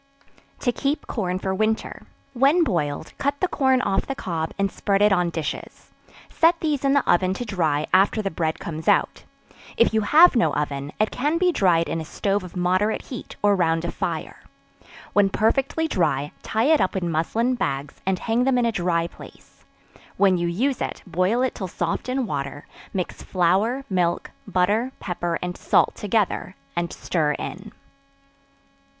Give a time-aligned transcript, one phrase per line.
[0.61, 2.07] To Keep Corn for Winter.
[2.33, 5.91] When boiled, cut the corn off the cob, and spread it on dishes;
[6.27, 9.23] set these in the oven to dry after the bread comes out.
[9.77, 13.35] If you have no oven, it can be dried in a stove of moderate heat,
[13.43, 14.39] or round a fire.
[15.13, 19.05] When perfectly dry, tie it up in muslin bags, and hang them in a dry
[19.05, 19.65] place;
[20.17, 25.37] when you use it, boil it till soft in water; mix flour, milk, butter, pepper
[25.43, 27.71] and salt together, and stir in.